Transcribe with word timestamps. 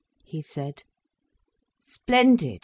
he 0.23 0.41
said. 0.41 0.83
"Splendid. 1.79 2.59